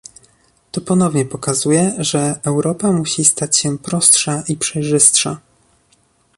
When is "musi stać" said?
2.91-3.57